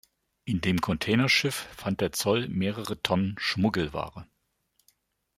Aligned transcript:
In 0.45 0.61
dem 0.61 0.81
Containerschiff 0.81 1.53
fand 1.77 2.01
der 2.01 2.11
Zoll 2.11 2.47
mehrere 2.47 2.99
Tonnen 3.03 3.35
Schmuggelware. 3.37 4.25